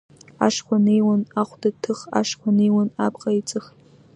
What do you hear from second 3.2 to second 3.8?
еиҵых.